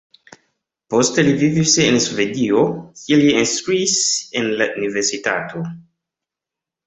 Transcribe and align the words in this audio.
Poste 0.93 1.23
li 1.27 1.33
vivis 1.41 1.73
en 1.83 1.97
Svedio, 2.05 2.63
kie 3.01 3.19
li 3.21 3.29
instruis 3.41 3.97
en 4.41 4.49
la 4.63 4.69
universitato. 4.81 5.63